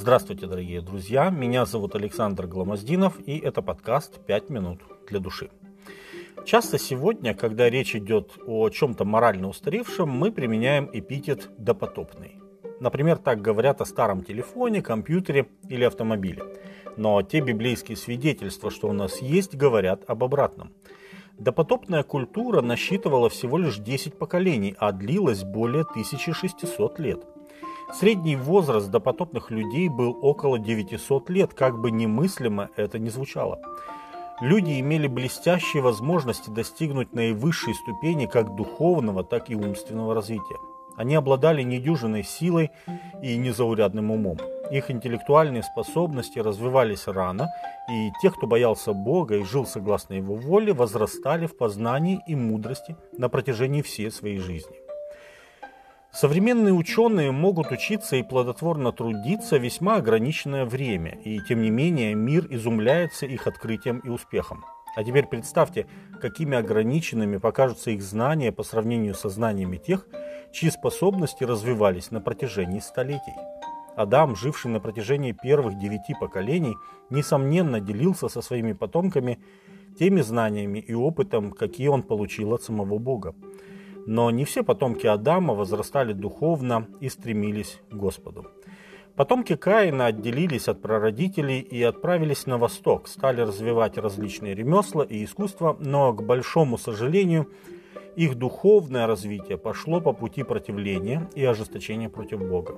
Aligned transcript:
Здравствуйте, 0.00 0.46
дорогие 0.46 0.80
друзья! 0.80 1.28
Меня 1.28 1.66
зовут 1.66 1.94
Александр 1.94 2.46
Гламоздинов, 2.46 3.18
и 3.26 3.36
это 3.36 3.60
подкаст 3.60 4.24
«Пять 4.24 4.48
минут 4.48 4.80
для 5.06 5.20
души». 5.20 5.50
Часто 6.46 6.78
сегодня, 6.78 7.34
когда 7.34 7.68
речь 7.68 7.94
идет 7.94 8.32
о 8.46 8.70
чем-то 8.70 9.04
морально 9.04 9.48
устаревшем, 9.48 10.08
мы 10.08 10.32
применяем 10.32 10.88
эпитет 10.90 11.50
«допотопный». 11.58 12.36
Например, 12.80 13.18
так 13.18 13.42
говорят 13.42 13.82
о 13.82 13.84
старом 13.84 14.24
телефоне, 14.24 14.80
компьютере 14.80 15.48
или 15.68 15.84
автомобиле. 15.84 16.44
Но 16.96 17.20
те 17.20 17.40
библейские 17.40 17.98
свидетельства, 17.98 18.70
что 18.70 18.88
у 18.88 18.94
нас 18.94 19.20
есть, 19.20 19.54
говорят 19.54 20.04
об 20.06 20.24
обратном. 20.24 20.72
Допотопная 21.36 22.04
культура 22.04 22.62
насчитывала 22.62 23.28
всего 23.28 23.58
лишь 23.58 23.76
10 23.76 24.16
поколений, 24.16 24.74
а 24.78 24.92
длилась 24.92 25.44
более 25.44 25.82
1600 25.82 26.98
лет– 26.98 27.22
Средний 27.92 28.36
возраст 28.36 28.88
допотопных 28.88 29.50
людей 29.50 29.88
был 29.88 30.16
около 30.22 30.58
900 30.58 31.28
лет, 31.28 31.54
как 31.54 31.78
бы 31.80 31.90
немыслимо 31.90 32.70
это 32.76 32.98
ни 32.98 33.08
звучало. 33.08 33.60
Люди 34.40 34.80
имели 34.80 35.06
блестящие 35.06 35.82
возможности 35.82 36.50
достигнуть 36.50 37.12
наивысшей 37.12 37.74
ступени 37.74 38.26
как 38.26 38.54
духовного, 38.54 39.24
так 39.24 39.50
и 39.50 39.56
умственного 39.56 40.14
развития. 40.14 40.56
Они 40.96 41.14
обладали 41.14 41.62
недюжиной 41.62 42.22
силой 42.22 42.70
и 43.22 43.36
незаурядным 43.36 44.10
умом. 44.10 44.38
Их 44.70 44.90
интеллектуальные 44.90 45.62
способности 45.62 46.38
развивались 46.38 47.06
рано, 47.06 47.48
и 47.90 48.10
те, 48.22 48.30
кто 48.30 48.46
боялся 48.46 48.92
Бога 48.92 49.36
и 49.36 49.42
жил 49.42 49.66
согласно 49.66 50.14
Его 50.14 50.36
воле, 50.36 50.72
возрастали 50.72 51.46
в 51.46 51.56
познании 51.56 52.20
и 52.26 52.36
мудрости 52.36 52.96
на 53.18 53.28
протяжении 53.28 53.82
всей 53.82 54.10
своей 54.10 54.38
жизни. 54.38 54.89
Современные 56.12 56.74
ученые 56.74 57.30
могут 57.30 57.70
учиться 57.70 58.16
и 58.16 58.24
плодотворно 58.24 58.90
трудиться 58.90 59.58
весьма 59.58 59.96
ограниченное 59.96 60.64
время, 60.64 61.18
и 61.24 61.38
тем 61.48 61.62
не 61.62 61.70
менее 61.70 62.14
мир 62.14 62.48
изумляется 62.50 63.26
их 63.26 63.46
открытием 63.46 64.00
и 64.00 64.08
успехом. 64.08 64.64
А 64.96 65.04
теперь 65.04 65.26
представьте, 65.26 65.86
какими 66.20 66.56
ограниченными 66.56 67.36
покажутся 67.36 67.92
их 67.92 68.02
знания 68.02 68.50
по 68.50 68.64
сравнению 68.64 69.14
со 69.14 69.28
знаниями 69.28 69.76
тех, 69.76 70.04
чьи 70.52 70.68
способности 70.70 71.44
развивались 71.44 72.10
на 72.10 72.20
протяжении 72.20 72.80
столетий. 72.80 73.34
Адам, 73.94 74.34
живший 74.34 74.72
на 74.72 74.80
протяжении 74.80 75.30
первых 75.30 75.78
девяти 75.78 76.14
поколений, 76.18 76.74
несомненно 77.08 77.80
делился 77.80 78.28
со 78.28 78.42
своими 78.42 78.72
потомками 78.72 79.38
теми 79.96 80.22
знаниями 80.22 80.80
и 80.80 80.92
опытом, 80.92 81.52
какие 81.52 81.86
он 81.86 82.02
получил 82.02 82.52
от 82.52 82.64
самого 82.64 82.98
Бога. 82.98 83.34
Но 84.10 84.28
не 84.32 84.44
все 84.44 84.64
потомки 84.64 85.06
Адама 85.06 85.54
возрастали 85.54 86.12
духовно 86.12 86.88
и 86.98 87.08
стремились 87.08 87.80
к 87.90 87.94
Господу. 87.94 88.48
Потомки 89.14 89.54
Каина 89.54 90.06
отделились 90.06 90.66
от 90.66 90.82
прародителей 90.82 91.60
и 91.60 91.80
отправились 91.84 92.44
на 92.44 92.58
восток, 92.58 93.06
стали 93.06 93.40
развивать 93.42 93.98
различные 93.98 94.56
ремесла 94.56 95.04
и 95.04 95.22
искусства, 95.24 95.76
но, 95.78 96.12
к 96.12 96.24
большому 96.24 96.76
сожалению, 96.76 97.52
их 98.16 98.34
духовное 98.34 99.06
развитие 99.06 99.58
пошло 99.58 100.00
по 100.00 100.12
пути 100.12 100.42
противления 100.42 101.30
и 101.36 101.44
ожесточения 101.44 102.08
против 102.08 102.40
Бога. 102.40 102.74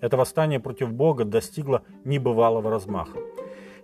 Это 0.00 0.16
восстание 0.16 0.58
против 0.58 0.92
Бога 0.92 1.24
достигло 1.24 1.82
небывалого 2.04 2.72
размаха. 2.72 3.20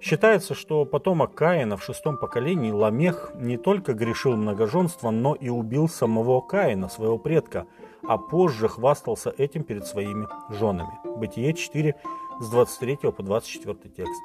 Считается, 0.01 0.55
что 0.55 0.85
потомок 0.85 1.35
Каина 1.35 1.77
в 1.77 1.83
шестом 1.83 2.19
поколении 2.19 2.71
Ламех 2.71 3.33
не 3.35 3.57
только 3.57 3.95
грешил 3.95 4.37
многоженством, 4.37 5.21
но 5.21 5.35
и 5.35 5.49
убил 5.49 5.89
самого 5.89 6.41
Каина, 6.41 6.89
своего 6.89 7.19
предка, 7.19 7.67
а 8.07 8.17
позже 8.17 8.69
хвастался 8.69 9.35
этим 9.37 9.65
перед 9.65 9.87
своими 9.87 10.29
женами. 10.51 10.93
Бытие 11.17 11.53
4 11.53 11.97
с 12.41 12.51
23 12.51 12.97
по 13.11 13.23
24 13.23 13.77
текст. 13.91 14.23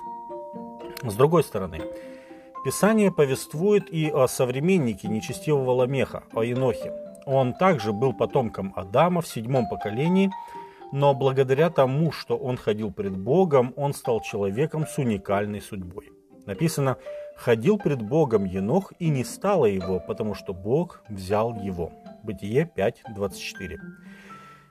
С 1.01 1.15
другой 1.15 1.43
стороны, 1.43 1.81
Писание 2.63 3.11
повествует 3.11 3.91
и 3.91 4.09
о 4.09 4.27
современнике 4.27 5.07
нечестивого 5.07 5.71
Ламеха, 5.71 6.23
о 6.33 6.43
Енохе. 6.43 6.93
Он 7.25 7.53
также 7.53 7.91
был 7.91 8.13
потомком 8.13 8.73
Адама 8.75 9.21
в 9.21 9.27
седьмом 9.27 9.67
поколении– 9.67 10.29
но 10.93 11.15
благодаря 11.15 11.71
тому, 11.71 12.11
что 12.11 12.37
он 12.37 12.55
ходил 12.55 12.91
пред 12.91 13.17
Богом, 13.17 13.73
он 13.75 13.95
стал 13.95 14.21
человеком 14.21 14.85
с 14.85 14.99
уникальной 14.99 15.59
судьбой. 15.59 16.11
Написано 16.45 16.97
«Ходил 17.35 17.79
пред 17.79 18.03
Богом 18.03 18.45
Енох, 18.45 18.93
и 18.99 19.09
не 19.09 19.23
стало 19.23 19.65
его, 19.65 19.99
потому 19.99 20.35
что 20.35 20.53
Бог 20.53 21.01
взял 21.09 21.55
его». 21.55 21.91
Бытие 22.21 22.69
5.24. 22.77 23.77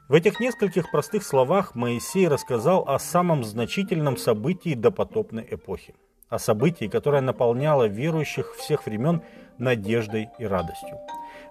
В 0.08 0.14
этих 0.14 0.38
нескольких 0.38 0.92
простых 0.92 1.24
словах 1.24 1.74
Моисей 1.74 2.28
рассказал 2.28 2.84
о 2.88 3.00
самом 3.00 3.42
значительном 3.42 4.16
событии 4.16 4.74
допотопной 4.74 5.48
эпохи. 5.50 5.96
О 6.28 6.38
событии, 6.38 6.86
которое 6.86 7.20
наполняло 7.20 7.88
верующих 7.88 8.54
всех 8.54 8.86
времен 8.86 9.22
надеждой 9.58 10.28
и 10.38 10.44
радостью. 10.44 11.00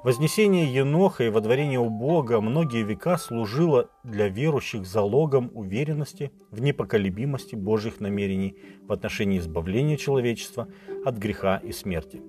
Вознесение 0.03 0.66
Еноха 0.66 1.25
и 1.25 1.29
водворение 1.29 1.78
у 1.79 1.91
Бога 1.91 2.41
многие 2.41 2.81
века 2.81 3.19
служило 3.19 3.91
для 4.03 4.29
верующих 4.29 4.88
залогом 4.88 5.51
уверенности 5.53 6.31
в 6.50 6.59
непоколебимости 6.59 7.53
Божьих 7.53 8.00
намерений 8.00 8.57
в 8.81 8.94
отношении 8.94 9.38
избавления 9.38 9.97
человечества 9.97 10.67
от 11.06 11.19
греха 11.19 11.57
и 11.57 11.72
смерти. 11.72 12.19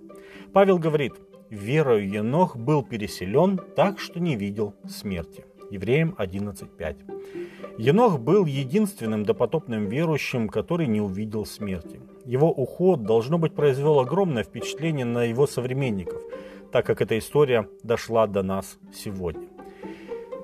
Павел 0.52 0.78
говорит, 0.78 1.14
«Верою 1.48 2.06
Енох 2.06 2.58
был 2.58 2.82
переселен 2.82 3.58
так, 3.74 3.98
что 4.00 4.20
не 4.20 4.36
видел 4.36 4.74
смерти». 4.86 5.46
Евреям 5.70 6.14
11.5. 6.18 7.78
Енох 7.78 8.20
был 8.20 8.44
единственным 8.44 9.24
допотопным 9.24 9.86
верующим, 9.86 10.50
который 10.50 10.86
не 10.86 11.00
увидел 11.00 11.46
смерти. 11.46 12.00
Его 12.26 12.50
уход, 12.52 13.04
должно 13.04 13.38
быть, 13.38 13.54
произвел 13.54 13.98
огромное 13.98 14.44
впечатление 14.44 15.06
на 15.06 15.24
его 15.24 15.46
современников– 15.46 16.20
так 16.72 16.86
как 16.86 17.02
эта 17.02 17.18
история 17.18 17.68
дошла 17.82 18.26
до 18.26 18.42
нас 18.42 18.78
сегодня. 18.92 19.48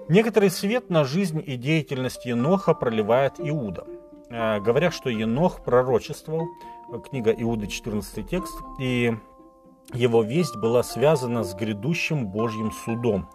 Некоторый 0.08 0.50
свет 0.50 0.90
на 0.90 1.04
жизнь 1.04 1.42
и 1.44 1.56
деятельность 1.56 2.24
Еноха 2.24 2.74
проливает 2.74 3.34
Иуда. 3.38 3.86
Э, 4.30 4.60
говорят, 4.60 4.94
что 4.94 5.10
Енох 5.10 5.64
пророчествовал, 5.64 6.46
книга 7.10 7.30
Иуды 7.32 7.66
14 7.66 8.26
текст, 8.26 8.54
и 8.78 9.14
его 9.92 10.22
весть 10.22 10.56
была 10.56 10.82
связана 10.82 11.44
с 11.44 11.54
грядущим 11.54 12.26
Божьим 12.26 12.72
судом, 12.72 13.28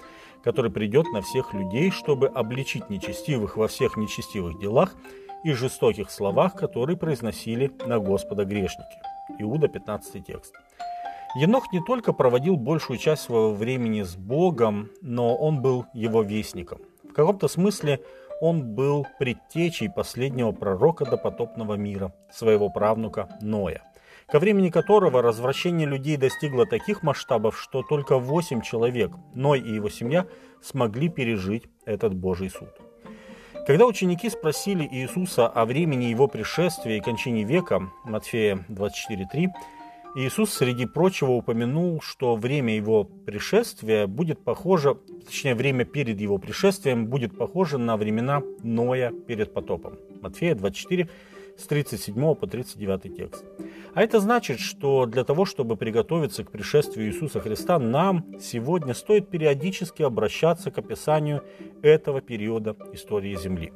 который 0.44 0.72
придет 0.72 1.06
на 1.14 1.22
всех 1.22 1.54
людей, 1.54 1.92
чтобы 1.92 2.28
обличить 2.28 2.90
нечестивых 2.90 3.58
во 3.58 3.68
всех 3.68 3.98
нечестивых 3.98 4.60
делах 4.60 4.96
и 5.44 5.54
жестоких 5.54 6.10
словах, 6.12 6.56
которые 6.56 6.98
произносили 6.98 7.72
на 7.86 8.00
Господа 8.00 8.46
грешники. 8.46 8.98
Иуда 9.40 9.68
15 9.68 10.26
текст. 10.26 10.54
Енох 11.36 11.72
не 11.74 11.82
только 11.82 12.14
проводил 12.14 12.58
большую 12.58 13.00
часть 13.00 13.24
своего 13.24 13.54
времени 13.54 14.04
с 14.04 14.16
Богом, 14.16 14.92
но 15.02 15.36
он 15.36 15.62
был 15.62 15.86
его 15.94 16.22
вестником. 16.22 16.80
В 17.04 17.14
каком-то 17.14 17.48
смысле 17.48 18.02
он 18.40 18.76
был 18.76 19.08
предтечей 19.18 19.90
последнего 19.90 20.52
пророка 20.52 21.06
до 21.06 21.18
потопного 21.18 21.74
мира, 21.74 22.14
своего 22.32 22.70
правнука 22.70 23.30
Ноя, 23.42 23.82
ко 24.28 24.38
времени 24.38 24.70
которого 24.70 25.24
развращение 25.24 25.88
людей 25.88 26.18
достигло 26.18 26.68
таких 26.68 27.02
масштабов, 27.02 27.60
что 27.60 27.82
только 27.82 28.20
восемь 28.20 28.62
человек, 28.62 29.12
Ной 29.34 29.60
и 29.60 29.74
его 29.74 29.90
семья, 29.90 30.28
смогли 30.62 31.10
пережить 31.10 31.64
этот 31.86 32.14
Божий 32.14 32.52
суд. 32.52 32.70
Когда 33.66 33.86
ученики 33.88 34.30
спросили 34.30 34.86
Иисуса 34.86 35.48
о 35.48 35.66
времени 35.66 36.06
его 36.06 36.28
пришествия 36.28 36.98
и 36.98 37.02
кончине 37.02 37.44
века, 37.44 37.90
Матфея 38.04 38.66
24.3, 38.68 39.48
Иисус, 40.16 40.54
среди 40.54 40.86
прочего, 40.86 41.32
упомянул, 41.32 42.00
что 42.00 42.36
время 42.36 42.76
его 42.76 43.04
пришествия 43.04 44.06
будет 44.06 44.44
похоже, 44.44 45.00
точнее, 45.26 45.56
время 45.56 45.86
перед 45.86 46.22
его 46.22 46.38
пришествием 46.38 47.08
будет 47.08 47.36
похоже 47.36 47.80
на 47.80 47.98
времена 47.98 48.44
Ноя 48.62 49.12
перед 49.12 49.54
потопом. 49.54 49.98
Матфея 50.22 50.54
24, 50.54 51.10
с 51.58 51.66
37 51.68 52.36
по 52.36 52.48
39 52.48 53.16
текст. 53.16 53.46
А 53.94 54.02
это 54.02 54.20
значит, 54.20 54.60
что 54.60 55.06
для 55.06 55.24
того, 55.24 55.46
чтобы 55.46 55.78
приготовиться 55.78 56.44
к 56.44 56.52
пришествию 56.52 57.08
Иисуса 57.08 57.40
Христа, 57.40 57.80
нам 57.80 58.26
сегодня 58.40 58.94
стоит 58.94 59.30
периодически 59.30 60.04
обращаться 60.04 60.72
к 60.72 60.78
описанию 60.78 61.44
этого 61.82 62.22
периода 62.22 62.76
истории 62.94 63.36
Земли, 63.36 63.72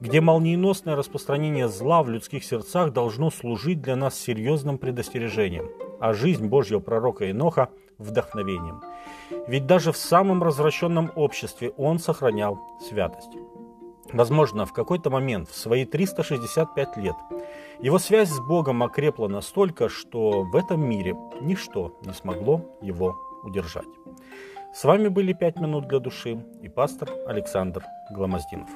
где 0.00 0.20
молниеносное 0.20 0.96
распространение 0.96 1.68
зла 1.68 2.02
в 2.02 2.10
людских 2.10 2.44
сердцах 2.44 2.92
должно 2.92 3.30
служить 3.30 3.82
для 3.82 3.96
нас 3.96 4.18
серьезным 4.18 4.78
предостережением, 4.78 5.68
а 6.00 6.12
жизнь 6.12 6.46
Божьего 6.46 6.80
пророка 6.80 7.30
Иноха– 7.30 7.70
вдохновением. 7.98 8.82
Ведь 9.46 9.66
даже 9.66 9.92
в 9.92 9.96
самом 9.96 10.42
развращенном 10.42 11.10
обществе 11.14 11.70
он 11.76 11.98
сохранял 11.98 12.58
святость. 12.88 13.36
Возможно, 14.12 14.66
в 14.66 14.72
какой-то 14.72 15.10
момент, 15.10 15.48
в 15.48 15.56
свои 15.56 15.84
365 15.84 16.96
лет, 16.96 17.16
его 17.80 17.98
связь 17.98 18.30
с 18.30 18.40
Богом 18.40 18.82
окрепла 18.82 19.28
настолько, 19.28 19.88
что 19.88 20.42
в 20.42 20.56
этом 20.56 20.88
мире 20.88 21.14
ничто 21.40 21.98
не 22.04 22.12
смогло 22.12 22.62
его 22.80 23.16
удержать. 23.42 23.88
С 24.74 24.84
вами 24.84 25.08
были 25.08 25.32
«Пять 25.32 25.58
минут 25.58 25.88
для 25.88 25.98
души» 25.98 26.44
и 26.62 26.68
пастор 26.68 27.10
Александр 27.26 27.82
Гламоздинов. 28.10 28.68